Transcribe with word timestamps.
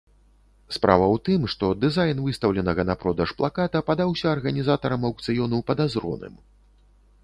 Справа 0.77 1.05
ў 1.09 1.17
тым, 1.27 1.45
што 1.55 1.69
дызайн 1.83 2.23
выстаўленага 2.29 2.87
на 2.93 2.97
продаж 3.05 3.37
плаката 3.43 3.85
падаўся 3.91 4.27
арганізатарам 4.35 5.01
аўкцыёну 5.13 5.65
падазроным. 5.71 6.35